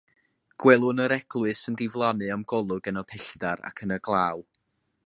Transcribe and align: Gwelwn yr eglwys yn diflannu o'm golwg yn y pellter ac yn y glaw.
Gwelwn 0.63 1.01
yr 1.03 1.13
eglwys 1.17 1.61
yn 1.73 1.77
diflannu 1.83 2.31
o'm 2.37 2.47
golwg 2.55 2.91
yn 2.93 3.03
y 3.05 3.05
pellter 3.13 3.65
ac 3.73 3.87
yn 3.89 3.99
y 4.01 4.03
glaw. 4.09 4.45